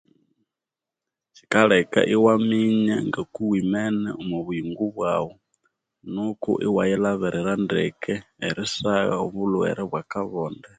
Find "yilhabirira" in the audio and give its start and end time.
6.89-7.53